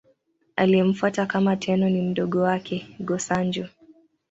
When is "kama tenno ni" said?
1.25-2.01